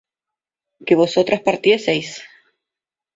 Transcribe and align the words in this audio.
que 0.85 0.95
vosotras 1.01 1.41
partieseis 1.47 2.09